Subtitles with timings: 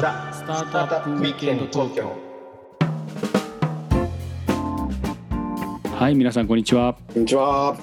[0.00, 2.12] ザ・スタートアップウィークエンド東京
[5.96, 6.96] はい皆さんこんにちは。
[7.12, 7.76] こんにちは、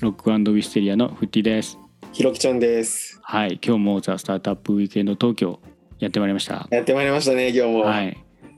[0.00, 1.76] ロックウィステリアのフッティです。
[2.12, 3.18] ひろきちゃんです。
[3.20, 5.58] はい今日もザ・スタートアップウィークエンド東京
[5.98, 6.68] やってまいりました。
[6.70, 7.80] やってまいりましたね、今日も。
[7.80, 8.16] はい。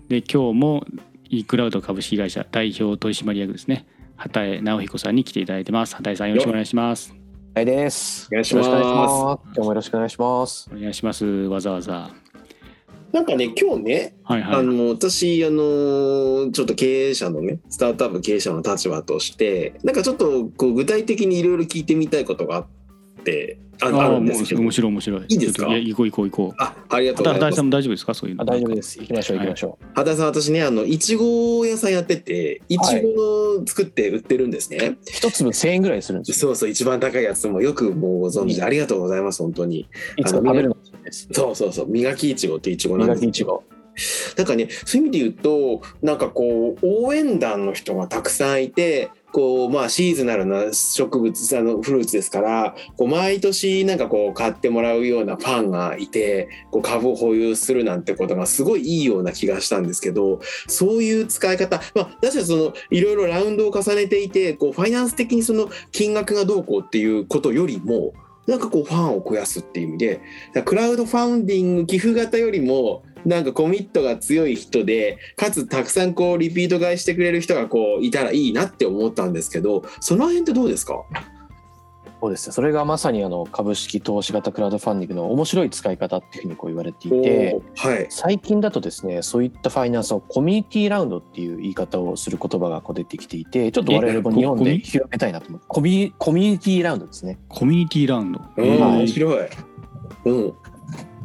[0.09, 0.85] で今日も
[1.31, 3.87] e クラウド株式会社代表取締役ですね。
[4.17, 5.97] 畑江直彦さんに来ていただいてます。
[5.97, 7.15] 畑江さんよろしくお願いします。
[7.55, 9.41] はいですよろくお願いします。
[9.47, 10.71] 今日もよろしくお願いします。
[10.71, 11.25] お願いします。
[11.25, 12.11] わざわざ
[13.13, 14.57] なんかね、今日ね、はいはい。
[14.57, 22.67] あの、私、あの、ちょっと経営者のね、スタートアップ経営者の立場として、なんかちょっと、こう、具体的にいろいろ聞いてみたいことがあっ
[23.25, 24.63] て、あああるんですけど。
[24.63, 25.25] 面白い面白い。
[25.29, 25.69] いいですか？
[25.69, 26.55] 行こう行こう行こう。
[26.59, 27.57] あ、ありがとうございます。
[27.57, 27.65] さん。
[27.67, 28.15] も大丈夫ですか？
[28.15, 28.43] そういうの。
[28.43, 28.99] あ大丈夫です。
[28.99, 32.79] 行きましょう行きましょ畑さん、私ね、あの、いちご屋さんやってて、い。
[32.79, 34.79] ちごの作って売ってるんですね。
[34.79, 36.49] う一粒千円ぐらいするんですよ。
[36.49, 39.89] そうそう、一番高いやつもよくもうご存知で、ありがとうございます、本当に。
[40.17, 40.77] いつも食べるの
[41.33, 43.63] そうそうそう、磨きいちごっていちごなんです磨きいちご。
[44.37, 68.15] なんかねそういう意味で言うとなんかこう応援団の人がたくさんいてこうまあシーズナルな植物あのフルーツですからこう毎年なんかこう買ってもらうようなファンがいてこう株を保有するなんてことがすごいいいような気がしたんですけどそういう使い方まあ私はそのいろいろラウンドを重ねていてこうファイナンス的にその金額がどうこうっていうことよりも
[68.49, 70.21] なんかこうファンを増やすっていう意味で
[70.65, 81.03] クラウドファンディング寄付型よりもなんかコミットが強い人でかつたくさんこうリピート買いしてくれる人がこういたらいいなって思ったんですけどその辺ってどうですか？
[82.21, 82.53] そうですね。
[82.53, 88.07] それがまさにあの株式投資型クラウドファンディングの面白い使い方っていうふうにこう言われていてはい。
[88.11, 97.39] 最近だとですねそういったファイナンスをコミュニティラウンドっていう言い方をする言葉がこう出てきていてちょっと我々も日本で広めたいなと思ってコミコミュニティラウンドですね。
[97.49, 98.41] コミュニティラウンド。
[98.57, 99.49] うん、えー面白い。
[100.25, 100.55] うん。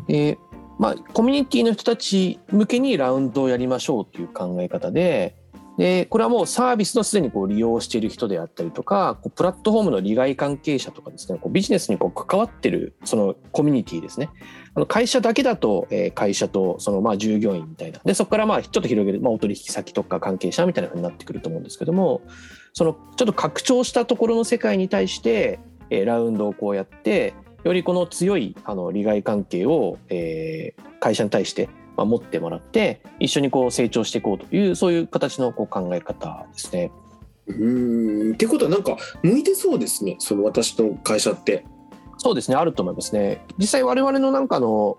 [0.06, 0.38] で
[0.80, 5.36] まあ、コミュニティの人たち向けにラウンドをやりましょうっていう考え方で
[5.78, 14.30] でこれはもうサービスのすでにこう利用している人であったりとかこうプラットフォームの利害関係者とかですねこうビジネスにこう関わってるそのコミュニティですね。
[14.76, 18.00] あの会社だけだと、えー会社とそのまあ従業員みたいな。
[18.06, 22.22] でそこからまあちょっと広げる、まあ、お取引先とか関係者みたいなふうになってくると思うんですけども
[22.74, 27.34] そのちょっと拡張したところの世界に対して、えーラウンドをこうやって
[27.64, 36.92] よりこの強いあの利害関係を、えー会社に対して、まあ、持ってもらって一緒にこう成長していこうというそういう形のこう考え方ですね。
[37.48, 41.66] うーんってことはなんか向いてそうですねその私の会社って
[42.18, 43.46] そうですねあると思いますね。
[43.58, 44.96] 実際我々のなんかあの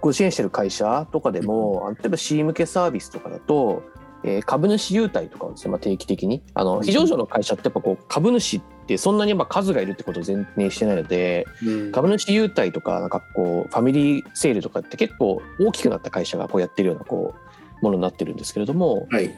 [0.00, 3.82] ご支援してる会社とかでも、例えば C 向けサービスとかだと、
[4.24, 6.42] えー株主優待とかをですね、まあ、定期的に。
[6.54, 11.46] あの非上場の会社ってやっぱこう株主ってそんなにやっぱ数がいるってことを前提してないので
[11.92, 17.34] 株主優待とかなんかこうファミリーセールとかって結構大きくなった会社がこうやってるようなこ
[17.80, 19.34] うものになってるんですけれども、はい。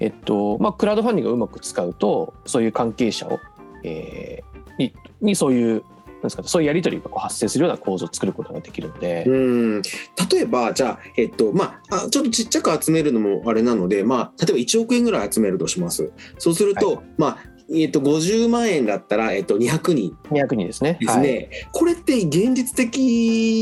[0.00, 3.38] えっとまあ、クラウドファンディングをうまく使うとそういう関係者を、
[3.84, 5.84] えーににそういう
[6.24, 9.82] ですかねそういうやり取りがこう発生するような構造を作ることができるので、うん。
[9.82, 16.12] 例えばじゃあ、えっとまあ、あちょっとちっちゃく集めるのもあれなので、まあ、例えば1億円ぐらい集めるとします。
[16.38, 17.38] そうすると、まあ
[17.72, 20.16] えっと、50万円だったら、えっと、200人。
[20.30, 20.98] 200人ですね。
[21.00, 22.98] ですね、これって現実的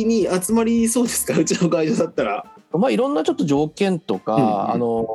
[0.06, 1.38] に集まりそうですか？
[1.38, 2.32] うちの会社だったら。
[2.32, 4.70] はいまあ、いろんなちょっと条件とか、うんうん。
[4.70, 5.06] あの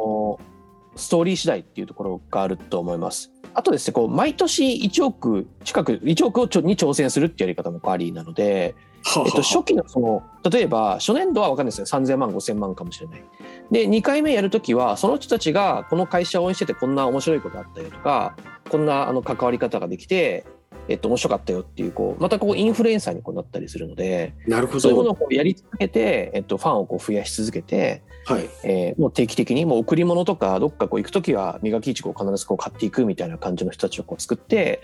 [0.98, 3.32] ストーリー次第っていうところがあると思います。
[3.54, 12.06] あとですねこう毎年1億近く1億をちょに挑戦するっていうやり方もありなので、はえっと、初期のその例えば初年度は分かんないですね。
[12.06, 13.24] 3000万5000万かもしれない。
[13.72, 18.36] で2回目やるときはその人たちがこの会社を応援しててこんな面白いことあったよとか
[18.70, 20.46] こんなあの関わり方ができて、
[20.88, 25.12] えっと、面白かったよっていうこうまたこうインフルエンサーにこうなったりするのでなるほそういうものど。
[25.14, 28.50] をこうやり続けて、えっと、ファンをこう増やし続けて、はい。
[28.64, 34.82] えーもう定期的にもう贈り物とかどっかこう行くときは磨きいちごを必ずこう買っていくみたいな感じの人たちをこう作って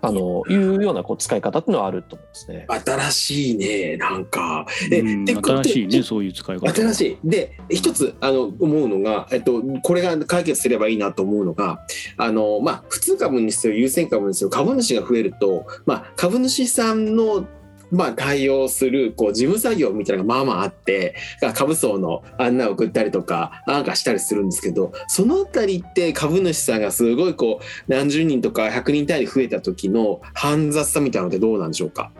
[0.00, 2.66] あのいうようなこう使い方っていうのはあると思うんですね。
[2.68, 4.66] 新しいね、なんか。
[4.92, 7.28] えうんで新しいでねそういう使い方新しい。
[7.28, 11.80] で、一つ、あの、思うのが、えっと、これが解決すればいいなと思うのが、
[12.16, 17.46] あの、まあ、普通株にせよ、優先株にせよ、株主が増えると、まあ、株主さんの
[17.90, 21.14] まあ、対応するこう事務作業みたいなのがまあまああって
[21.54, 32.10] 株層の案内を送ったりとかなんかしたりするんですけどそのあたりって株主さんがすごいこう何十人とか100人単位で増えた時の煩雑さみたいなのってどうなんでしょうか？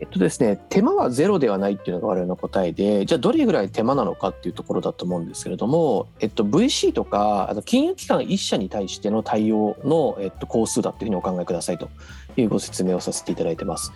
[0.00, 11.88] えっとですね、手間はゼロではないっていうのが我々の答えでじゃあどれぐらい手間なのかっていうところだと思うんですけれども、えっと、VC とかあの金融機関1社に対しての対応の、えっと、工数だっていうふうにお考えくださいと
[12.36, 13.92] いうご説明をさせていただいてます。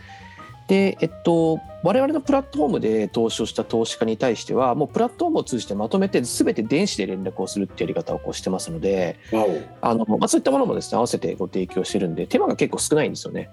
[0.68, 9.18] で、えっと、我々のプラットフォームで投資をした投資家に対しては、もうプラットフォームを通じてまとめて、すべて電子で連絡をするっていうやり方をこうしてますので、
[9.80, 13.50] あのまあ、そういったものもですね、合わせてご提供してるんで、手間が結構少ないんですよね。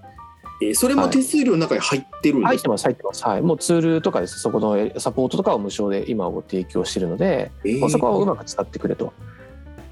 [0.62, 3.24] えーそれも手数料の中に入ってるんですか、入ってます、入ってます。
[3.26, 3.42] はい。
[3.42, 9.14] もうツールとかですね、そこのサポートとかを無償で今ご提供してるので、えーまあそこはうまく使ってくれと。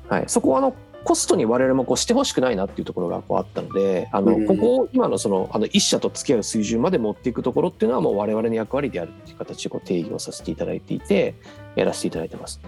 [0.09, 0.23] はい。
[0.27, 0.73] そこはあの、
[1.03, 11.35] コストに我々もこうしてほしくないなっていうところがこうあったので、あの、うんここを今のその、あの、一社と付き合う水準まで持っていくところっていうのはもう我々の役割であるっていう形でこう定義をさせていただいていて、
[11.75, 12.61] やらせていただいてます。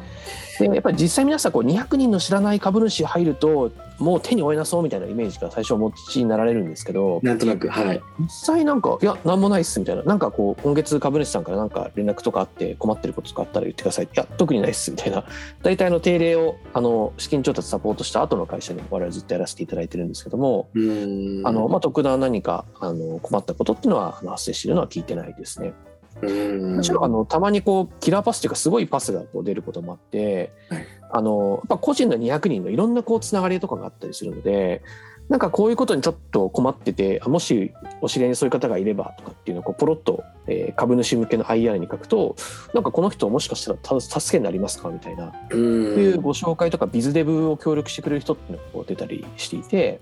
[0.59, 8.01] で、やっぱり実際皆さんこう200人の知らない株主入ると、もう手に負えなそうみたいなイメージが最初お持ちになられるんですけど、なんとなくはい。
[8.19, 14.05] 実際なんか、いや、なんもないっすみたいな、なんかこう、今月株主さんからなんか連絡とかあって、困ってることとかあったら言ってください。
[14.05, 15.23] いや、特にないっすみたいな、
[15.63, 21.47] 大体の定例を、あの、資金調達サポートした後の会社に我々ずっとやらせていただいてるんですけども、うーん。
[21.47, 25.73] あの、まあ、特段何か、あの、困ったことっていうのは発生しているのは聞いてないですね。
[26.21, 26.75] うーん。
[26.77, 34.83] もちろん、あの、たまにこう、キラーパスというか、すごいパスがこう出ることもあって、はいあの、やっぱ個人の200人のいろんなこう、つながりとかがあったりするので、
[35.29, 37.71] なんかこういうことにちょっと困ってて、あもし
[38.01, 42.35] お知り合いにそういう方がいればとかっていうのをこうポロッと、えー株主向けの IR に書くと、
[42.73, 50.01] なんかこの人もしかしたらた助けになりますかみたいな、うそういうご紹介とかビズデブを協力してくれる人っていうのがこう出たりしていて、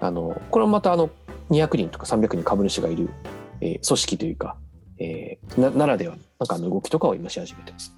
[0.00, 1.08] あの、これもまたあの、
[1.50, 3.08] 200人とか300人株主がいる、
[3.62, 4.56] えー組織というか、
[4.98, 7.97] えーなならでは、なんかあの動きとかを今し始めてます。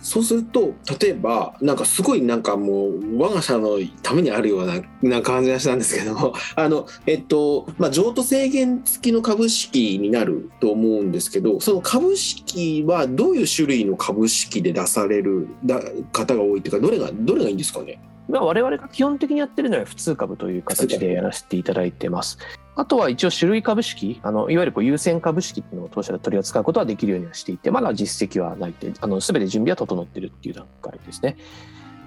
[0.00, 15.80] そうすると例えばなんかすごいなんかもう我が社のためにあるようなな感じがしたんですけども あのえっとまあ譲渡制限付きの株式になると思うんですけどその株式はどういう種類の株式で出されるだ
[16.12, 18.00] 方が多いっていうかどれがどれがいいんですかね？
[18.30, 22.38] まあ、我々が基本的にやってるのは普通株という形でやらせていただいてます。
[22.76, 31.36] あとは一応種類株式、あのいわゆるこう優先株式っていうのを当社で取り扱うことはできるようにはしていて、まだ実績はないって、あの全て準備は整っているっていう段階ですね。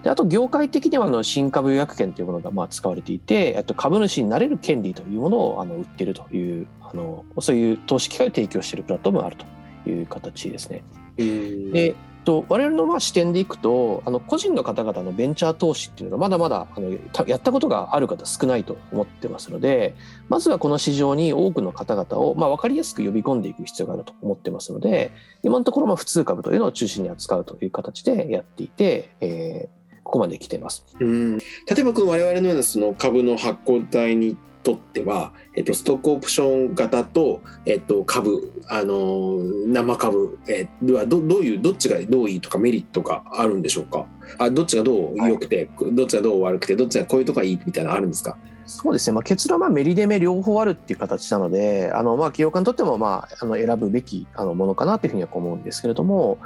[0.03, 9.45] であと業界的にはあの新株予約権というものがまあ使われていて、あと株主になれる権利というものをあの売っているという、あのそういう投資機会を提供しているプラットフォームがある
[9.83, 10.83] という形ですね。
[11.17, 16.91] で、と、我々のまあ視点でいくとあの個人の方々のベンチャー投資っていうのがまだまだあの
[17.27, 19.95] やったことがある方少ないと思ってますので
[20.29, 25.11] まずはこの市場に多くの方々を、まあ、分かりやすく呼び込んでいく必要があると思ってますので
[25.43, 30.85] 今のところまあ普通株というのを中心に扱うという形でやっていて、えーここまで来てます。
[30.99, 31.45] うん例
[31.79, 39.37] えばこの我々のようなその株の発行体にとっては、えっと、ストックオプション型と、えっと、株、あの
[39.67, 44.05] 生株、えーではどどういうどっちがどういいとかメリットがあるんでしょうか？
[44.39, 48.37] あどっちがどう良くて、どっちがどう悪くてどっちがこういうとこがいいみたいなのあるんですか？
[48.65, 56.37] そうですね、まあ、結論はメリデメ両方あるっていう形なのであのまあ企業家にとってもまああの選ぶべきあのものかなというふうには思うんですけれども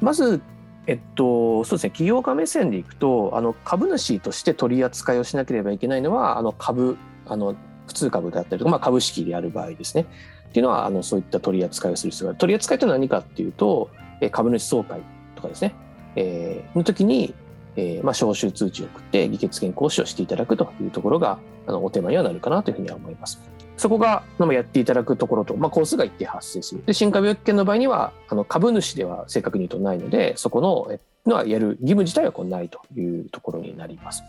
[0.00, 0.40] まず、
[0.86, 1.90] えっと、そうですね。
[1.90, 6.96] 企業家目線でいくとあの株主として取り扱いをしなければいけないのはあの株
[7.28, 7.54] あの
[7.86, 10.06] 普通株であったりとか、まあ、株式である場合ですね
[10.50, 13.90] っていうのはあのそういった取り扱いをする必要がある取り扱いというのは何かっていうと
[14.20, 15.00] え株主総会
[15.34, 15.74] とかですね、
[16.16, 17.34] えーの時に
[17.78, 21.38] えーまあ、招集通知を送って議決権行使をしていただくというところが
[21.68, 23.40] あのお手間にはなるかなというふうには思います。
[23.76, 26.82] そこがまあやっていただくところと、まあ、コースが一定発生する。
[26.84, 34.24] で新株予約権の場合にはあの株主では正確に言うとないのでそこのえのはやる義務自体はこうないというところになります。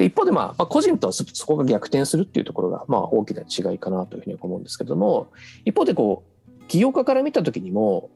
[0.00, 5.28] で一方で、まあ、個人とはそこが逆転するっていうところが、まあ、大きな違いかなというふうに思うんですけども
[5.66, 8.08] 一方でこう起業家から見た時にも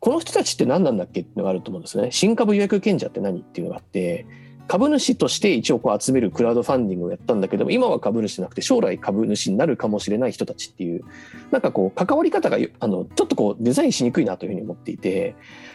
[0.00, 2.10] この人たちって何なんだっけっていうのがあると思うんですね。
[2.10, 4.26] 新株予約権者って何っていうのがあって
[4.68, 11.04] 株主として一応こう集めるクラウドファンディングをやったんだけども今は株主じゃなくて将来株主になるかもしれない人たちっていう
[11.50, 15.34] なんかこう関わり方があのちょっとこうデザインしにくいなというふうに思っていて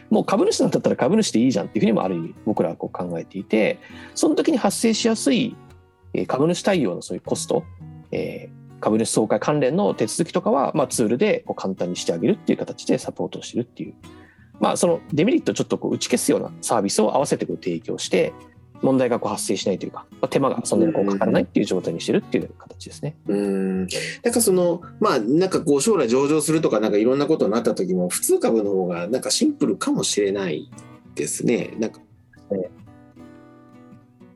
[0.10, 3.80] もう株主なんだったら株主でいいじゃんっていうふうにもある意味僕らはこう考えていて
[4.14, 5.56] その時に発生しやすい
[6.28, 7.64] 株主対応のそういうコスト、
[8.12, 13.94] えー株主総会関連の手続きとかは、まあ、ツールでこう簡単にしてあげるっていう形でサポートをしてるっていう、
[14.60, 18.34] まあ、そのデメリットをちょっとこう打ち消すようなサービスを合わせてこう提供して
[18.84, 23.16] 問題がこう発生しないというか、まあ、手間がそんなにこうかからないっていう状態にしてるっていう形ですね。
[23.28, 23.88] うん
[24.24, 30.70] なんかそのまあなんかこう将来上場するとかなんかいろんなことになった時も普通株の方がなんかシンプルかもしれない
[31.16, 31.74] ですね。
[31.80, 32.00] なんか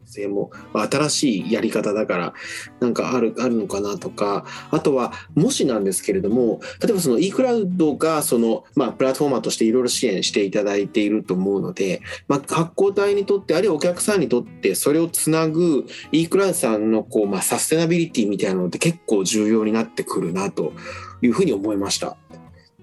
[0.07, 2.33] 性もまあ新しいやり方だから
[2.79, 20.73] なんかあるあるのかなとかあとはもしなんですけれども例えばその e クラウドがその、まあ、プラットフォーマーとしていろいろ支援していただいていると思うので、まあ、発行体にとってあるいはお客さんにとってそれをつなぐ e クラウドさんのこう、まあ、サステナビリティみたいなのって結構重要になってくるなと
[21.21, 22.17] いうふうに思いました。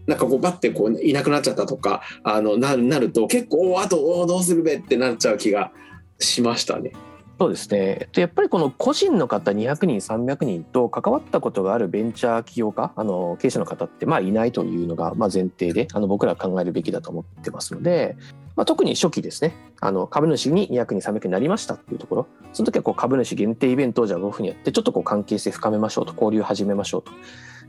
[0.07, 5.73] なんかこうバッてこういなくなっちゃったとかあのなると結構あとどうするべってなっちゃう気が
[6.19, 6.93] しましたね。
[7.39, 18.17] そうですねやっぱりこの個人の方200人300人と関わったことがあるベンチャー起業家あの経営者の方ってまあいないというのがまあ前提であの僕ら考えるべきだと思ってますので、
[18.55, 27.11] まあ、特に初期ですねあの株主に200人300人になりましたっていうところその時はこう株主限定イベントをじゃあこういうふうにやってちょっとこう関係性深めましょうと交流始めましょうと。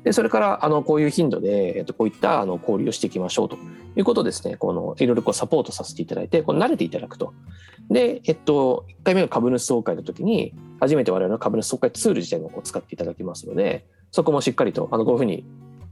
[0.03, 3.57] でそれからあのこういう頻度で、えっと、こういったあの交流をしていきましょうと
[3.95, 7.33] いうことですねこのいろいろこうサポートさせていただいてこう慣れていただくと。
[7.89, 15.45] で、えっと、1回目の株主総会の時に初めて我々の株主総会ツール自体も使っていただきますのでそこもしっかりとあのこういうふうに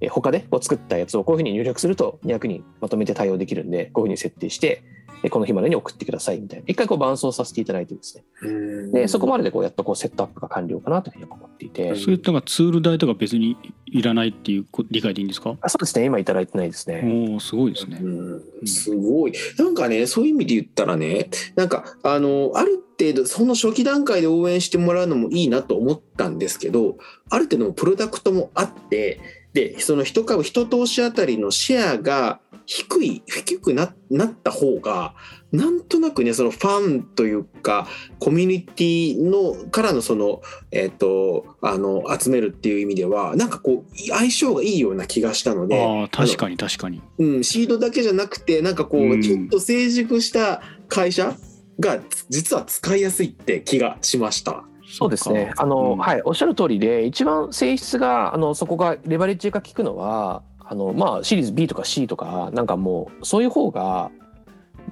[0.10, 4.84] 他でを作ったやつをこういうふうに入力すると200人まとめて対応できるんでこういうふうに設定して
[5.30, 6.66] この日までに送ってくださいみたいな。
[6.68, 8.92] 一回こう伴走させていただいてですね。
[8.92, 11.96] でそこまででこうやっとこうセットアップが完了かなというふうに思っていて。
[11.96, 15.56] そういったのがツール代とか別にいらないっていうこ理解でいいんですか？
[15.62, 16.06] あそうですね。
[16.06, 17.28] 今いただいてないですね。
[17.32, 18.00] おおすごいですね。
[18.02, 18.68] うん。
[18.68, 19.34] すごい。
[19.58, 26.98] なんかね、そういう意味で言ったらね、なんか、あの、ある程度、その初期段階で応援してもらうのもいいなと思ったんですけど、
[27.30, 29.20] ある程度のプロダクトもあって、
[29.54, 35.16] で、その一株、一投資あたりのシェアが低い、低くななった方が、
[35.52, 37.88] なんとなくね、そのファンというか、
[38.20, 40.42] コミュニティの、からのその、
[40.72, 47.02] えっ、と、あの、集めるっていう意味では、なんかこう、相性がいいような気がしたので、ああ確かに確かに。
[47.20, 51.36] うん、シードだけじゃなくてなんかこううんちょっと成熟した会社
[51.80, 54.64] が実は使いやすいって気がしました。
[54.86, 55.52] そうですね。
[55.58, 60.44] あの、うんはい、おっしゃる通りで、一番性質が、あの、そこがレバレッジが効くのは。
[60.74, 64.10] あの、まあ、シリーズ B とか C とか、なんかもう、そういう方が。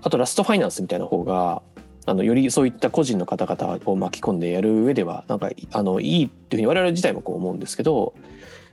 [0.04, 1.64] あと、ラストファイナンスみたいな方が。
[2.06, 8.14] あの、よりそういった個人の方々を巻き込んでやる上では、なんか、あの、いいっていうふうに、我々自体もこう思うんですけど。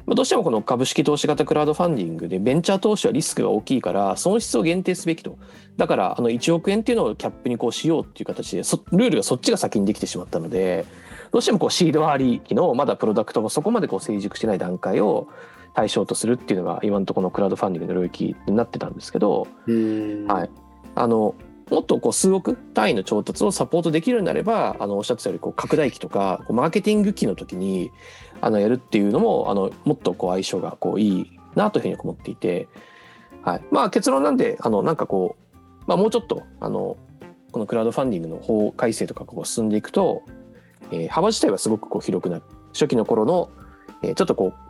[0.06, 5.36] まあ、どうしてもこの株式投資型クラウドファンディングでベンチャー投資はリスクが大きいから損失を限定すべきと
[5.76, 10.86] だからあの1億円っていうのをキャップにこうしようっていう形でルールがそっちが先にできてしまったので
[11.30, 15.28] どうしてもこうシードありきのまだプロダクトもそこまでこう成熟してない段階を
[15.78, 20.26] 対象とするっていうのが今のところのクラウドファンディングの領域になってたんですけど、うん。
[20.26, 20.50] はい、
[20.96, 21.36] あの
[21.70, 27.92] もっとこう数億単位の調達をサポートできるようになればあのおっしゃってたよりこう拡大期とかこうマーケティング期の時に
[28.40, 32.66] あのやるっていうのもあのもっとこう相性がこういいなというふうに思っていて、
[33.42, 35.56] はい、まあ結論なんであのなんかこう、
[35.86, 36.96] まあ、もうちょっとあの
[37.52, 40.24] このクラウドファンディングの法改正とかがこう進んでいくと、
[40.90, 42.42] えー幅自体はすごくこう広くなる。
[42.72, 43.50] 初期の頃の、
[44.02, 44.67] えーちょっとこう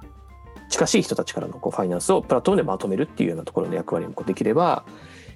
[0.68, 4.84] 近しい人たちからのこうファイナンスをプラットフォームでまとめるっていうようなところの役割もできれば、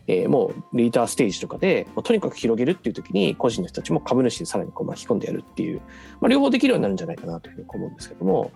[0.07, 5.81] えーもうリーダーステージとかでまあとにかく広げるっていう時に個人の人たちも株主にさらにこう巻き込んでやるっていう、
[6.21, 8.51] まあ、両方できるようになるんじゃないかなというふうに思うんですけども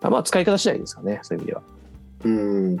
[0.00, 1.62] まあ使い方次第ですかねそういう意味では。
[2.24, 2.76] うん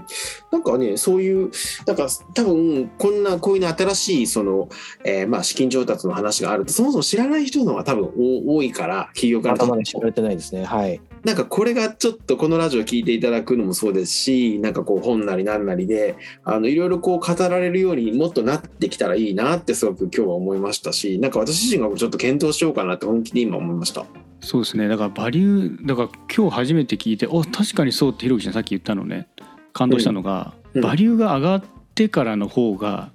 [0.50, 1.50] なんかねそういう
[1.86, 4.68] なんか多分こんなこういうの新しいその、
[5.04, 11.00] えーまあ、資金調達の話があるとそもそも知らない人の方が多分お多いから企業から頭に知られてないですねはい。
[11.24, 24.04] なんかこれがちょっとこのラジオ聞いていただくのもそうですしなんかこう本なりなんなりであのいろいろこう語られるようにもっとなってきたらいいなってすごく今日は思いましたしなんか私自身がちょっと検討しようかなって本気で今思いました。
[24.44, 24.88] そうですね。
[24.88, 29.26] だからバリューだから今日初めて聞いてお確かにそうってひろきちゃんさっき言ったのね。
[29.72, 30.82] 感動したのが、うん。
[30.82, 33.10] バリューが上がってからの方が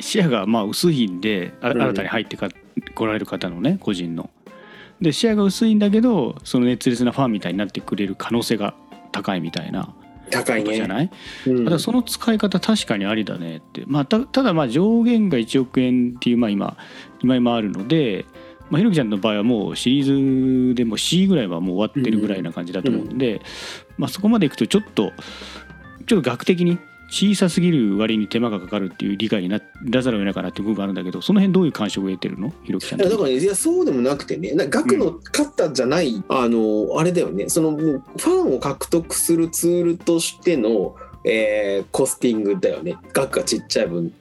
[0.00, 1.82] 視野がまあ薄いんであうん。
[1.82, 2.48] 新たに入ってか
[2.94, 4.30] 来られる方のね個人の。
[5.00, 8.74] で視野が薄いんだけどその熱烈なファンみたいになってくれる可能性が
[9.12, 9.94] 高いみたいな
[10.30, 10.74] 高いね。
[10.74, 11.10] じゃない、
[11.46, 11.64] うん。
[11.64, 16.76] ただその使い方確かにありだねって、まあ、たただまあ上限が1億円っていうまあ今
[17.22, 18.26] 今今あるので、
[18.70, 23.40] まあ、ひろきちゃんの場合はもうシリーズでも C ぐらいはもう終わってるぐらいな感じだと思うんで、
[23.96, 25.12] まあ、そこまでいくとちょっと
[26.06, 26.78] ちょっと学的に
[27.10, 32.52] 小さすぎる割に手間がかかるっていう理解にならざるを得ないかなっていう部分があるんだけどその辺どういう感触を得てるの？
[32.64, 34.52] ひろきちゃんいやだからねいやそうでもなくてね。
[34.52, 37.48] な額の方じゃない、あのあれだよね。
[37.48, 42.96] そのもうファンを獲得するツールとしての、えーコスティングだよね。
[43.14, 44.12] 額がちっちゃい分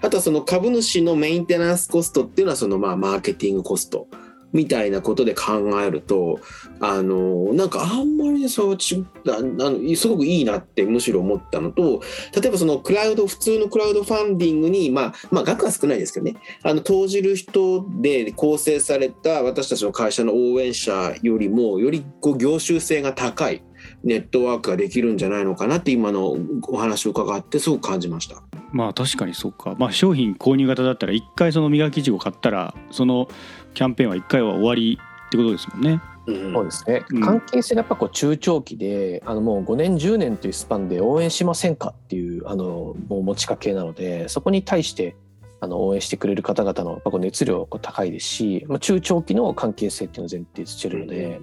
[0.00, 4.08] あとはその株主のメンテナンスコストっていうのはそのまあマーケティングコスト。
[4.52, 6.40] みたいなことで考えると
[6.80, 12.02] あのなんかあんまりそうちあのすごくいいなってむしろ思ったのと
[12.38, 16.36] 例えばそのクラウド普通のクラウドファンディングにまあまあ額は少ないですけどね。
[16.62, 23.62] あの投じる人で構成された私たちの会社の応援者よりもよりこう業種性が高い。
[24.04, 26.36] ネットワークができるんじゃないのかなって今の
[26.68, 28.42] お話を伺ってすごく感じました。
[28.72, 33.28] まあ確かにそうか、まあ、商品購入型だったら1回その磨きいちご買ったらその
[33.74, 36.00] キャンペーンは1回は終わりってことですもんね。
[36.26, 36.52] うん。
[36.52, 37.20] そうですね、うん。
[37.20, 45.16] 関係性がやっぱこう中長期であのもう5年10年というスパンで応援しませんかっていうあのもう持ちかけなのでそこに対して
[45.60, 51.40] あの応援してくれる方々のやっぱこう熱量が高いですし、まあ、中長期の関係性っていうのを前提としてるので、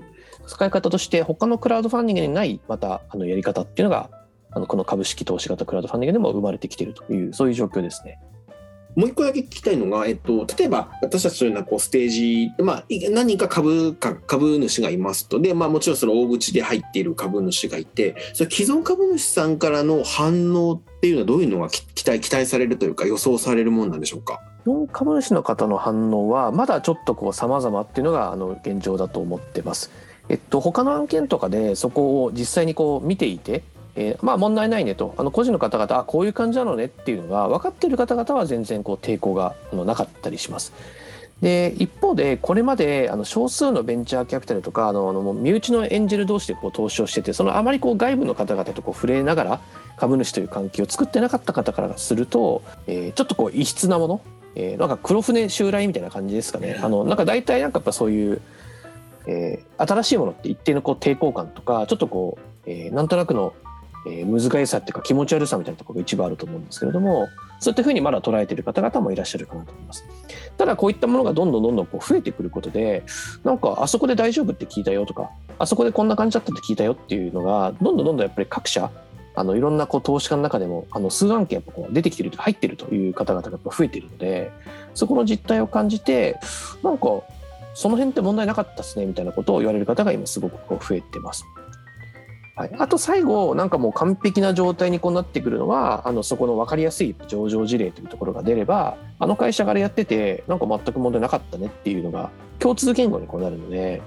[0.49, 4.09] 使い方として他のクラウドファンディングにないまたあのやり方っていうのが
[4.51, 8.19] あのこの株式投資型クラウドファンディングでも生まれてきているというそういう状況ですね。
[8.95, 24.41] もう一個だけ聞きたいのが、えっと、例えば私たちのようなこうステージ、まあ、い何人か株か株主がいますとで、まあ、もちろんその大口で入っている株主がいてそれ既存株主さんからの反応っていうのはどういうのがき期待期待されるというか予想されるものなんでしょうか？
[24.91, 29.91] 株主の方の反応はまだちょっとこう様々っていうのがあの現状だと思ってます。
[30.29, 33.63] えっと他の案件とかでそこを実際にこう見ていて、
[33.95, 40.73] えーまあ問題ないねとあの個人の方々あこういう感じなのねっていうのが分かっている方々は全然こう抵抗がなかったりします。
[41.41, 49.61] で一方でこれまであの少数のベンチャーキャピタルとかあのあの身内のエンジェル同士でこう投資をしててそのあまりこう外部の方々とこう触れながら
[49.95, 54.21] 株主という関係を作ってなかった方からすると、えーちょっとこう異質なもの
[54.55, 56.77] えーなんか黒船襲来みたいな感じですかね。
[56.83, 58.41] あのなんか大体なんかやっぱそういう、
[59.27, 63.53] えー新しいものって一定のこう抵抗感とかちょっとこう、えーなんとなくの、
[64.07, 67.27] えー難しさっていうか気持ち悪さみたいなところが一番あると思うんですけれども
[67.59, 70.05] そういったふうにまだ捉えている方々もいらっしゃるかなと思います。
[70.57, 73.03] ただこういったものがどんどんどんどんこう増えてくることで
[73.43, 78.91] なんかあそこで大丈夫って聞いたよとかあそこでこんな感じだったって聞いたよっていうのがどんどんどんどんやっぱり各社
[79.35, 84.51] あのいろんなこう投資家の中でもあの数案件やっぱこう出てきてる入ってるという方々がやっぱ増えてるので
[84.93, 86.37] そこの実態を感じて
[86.83, 87.21] なんか
[87.73, 91.45] その辺って問題なかったですねみたいなことを言われる方が今すごくこう増えてます。
[92.55, 104.01] はい、あと最後なんかもう完璧な状態にこうなってくるのはあのそこの分かりやすい上場事例というところが出ればあの会社からやっててなんか全く問題なかったねっていうのが共通言語にこうなるので、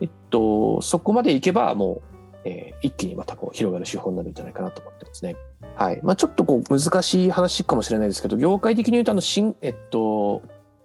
[0.00, 2.00] えっと、そこまでいけばも
[2.44, 5.36] う、えー一気にまたこう広がる手法になるんじゃないかなと思ってますね。
[5.74, 10.42] はいまあ、ちょっとこう難しい話かもしれないですけど業界的に言うとあの新、えっと、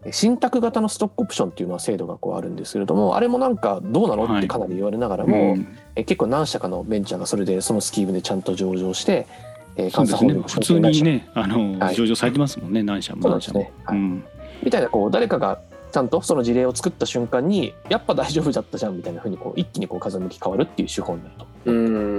[0.10, 4.40] 信託型のストックオプションっていうのは制度がこうあるんですけれどもあれもなんかどうなのはい。
[4.40, 5.78] ってかなり言われながらも、うん。
[5.96, 9.28] え結構何社かのベンチャーがそれでそのスキームでちゃんと上場して、
[9.76, 10.34] えーそうですね。
[10.34, 11.96] 普通にねあの、はい。
[11.96, 13.22] 上場されてますもんね何社も。
[13.22, 13.74] そうなん何社も、ですね。
[13.86, 13.98] はい。
[13.98, 14.24] うん。
[14.64, 15.60] みたいなこう誰かが
[15.92, 21.46] ちゃんとその事例を作った瞬間にやっぱ大丈夫だったじゃんみたいな風にこう一気にこう風向き変わるっていう手法になると。
[21.66, 22.11] うん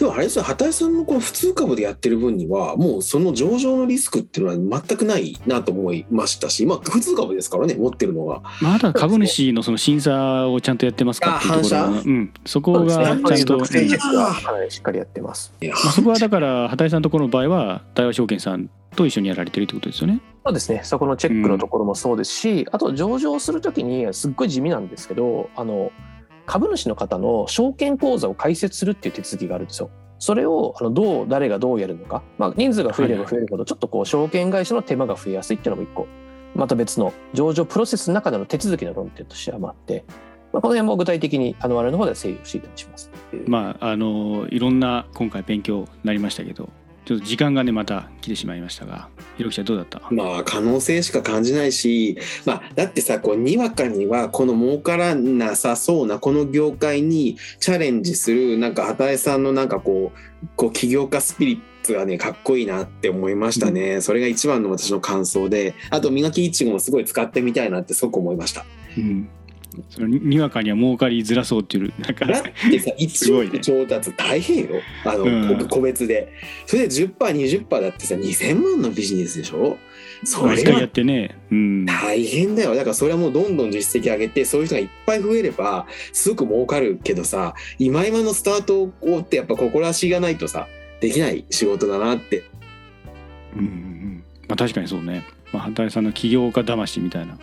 [0.00, 8.42] でもあれですよ畑井さんのこの普通株でやってる分にはもうその上場のリスクっていうのは全くないなと思いましたしまあ普通株ですからね持ってるのは。
[8.62, 15.52] まだ株主のその審査をちゃんとやってますかっていうところが、うん、そこがちゃんと、やっぱり独占うんチェックはかなりしっかりやってます。
[15.60, 20.22] いやまあ、そこはだから畑井さんのところの場合は大和証券さんと一緒にやられてるってことですよね。
[20.46, 25.92] そうですねそこのチェックのところもそうですし、あと上場するときにすっごい地味なんですけどあの
[26.50, 29.90] 株主の方の証券口座を開設するっていう手続きがあるんですよ。
[30.18, 36.08] それをあのどう誰がどうやるのか、まあ、人数が増えれば増えるほどちょっとこう証券会社の手間が増えやすいっていうのも一個
[36.56, 40.04] また別の上場プロセスの中での手続きの論点としてはあって、
[40.52, 43.10] まあ、この辺も具体的にあの我々の方では整理をしていたりします。
[43.46, 46.68] まああのいろんな今回勉強になりましたけど
[47.04, 50.02] ちょっと時間がねまた来てしまいましたがひろきちゃんどうだった？
[50.10, 60.12] まあ可能性しか感じないし、まあ、だってさこうにわかにはこの儲からなさそうなこの業界にチャレンジするなんか畑井さんのなんかこ
[60.44, 68.66] うこう起業家スピリッツがねかっこいいなって思いましたね、それが一番の私の感想であと磨きいちごもすごい使ってみたいなってすごく思いました。
[68.96, 69.28] うん
[69.88, 73.52] そのににわかには儲かりづらそうっていうなんかだってさ1すごいね。
[73.54, 74.80] 億調達大変よ。
[75.04, 75.68] あの、うん。
[75.68, 76.32] 個別で。
[76.66, 79.78] それで 10%20% だってさ2000万のビジネスでしょ？
[80.24, 82.74] それはやってね、うん、大変だよ。
[82.74, 90.68] だからそれはもうどんどん実績上げてそういう人がいっぱい増えればすごく儲かるけどさ今今のスタートをってやっぱ志がないとさ
[91.00, 92.44] できない仕事だなって。
[93.56, 94.24] うんうんうん。
[94.48, 97.38] まあ確かにそうね、まあ、畑井さんの起業家魂みたいな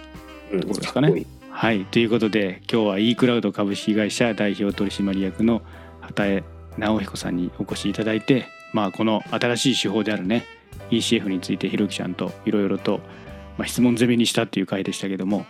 [0.52, 1.08] うんところですかね。
[1.08, 1.28] っこいい
[1.60, 5.64] はいということで今日は e クラウド株式会社代表取締役の
[6.02, 6.44] 畑
[6.78, 10.46] 井直彦さんにお越しいただいてまあこの新しい手法であるね
[10.92, 13.00] ECF についてひろきちゃんといろいろと、
[13.58, 15.48] まあ、質問攻めにしたっていう回でしたけども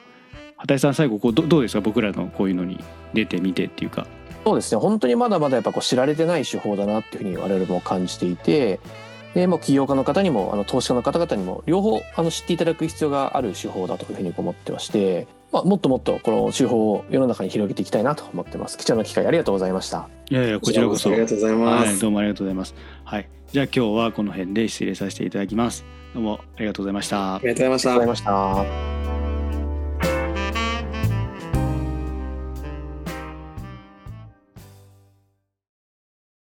[0.56, 1.82] 畑井さん最後こうどどうですか？
[1.82, 2.82] 僕らのこういうのに
[3.14, 4.08] 出てみてっていうか。
[4.46, 4.80] そうですね。
[4.80, 8.80] 本当にまだまだやっぱこう知られてない手法だなっていうふうに我々も感じていて
[9.34, 18.78] でもう起業家の方にもあの投資家の方々にも両方あの知っていただく必要がある手法だというふうに思ってまして、まあ、もっともっとこの手法を世の中に広げていきたいなと思ってます。
[18.78, 20.10] 貴重な機会ありがとうございました。
[20.30, 21.10] いやいやこちらこそ。
[21.10, 22.76] ありがとうございます、はい、どうもありがとうございます。
[23.06, 25.86] はい、じゃあ今日はこの辺で失礼させていただきます。
[26.14, 27.36] どうもありがとうございました。
[27.36, 27.40] あ。
[27.42, 27.90] りがとうございました。
[27.92, 28.97] ありがとうございました